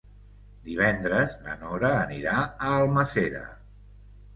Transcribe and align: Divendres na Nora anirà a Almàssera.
Divendres 0.69 1.37
na 1.49 1.59
Nora 1.67 1.95
anirà 2.01 2.35
a 2.49 2.77
Almàssera. 2.83 3.49